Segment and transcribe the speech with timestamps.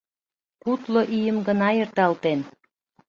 [0.61, 2.39] Кудло ийым гына эрталтен...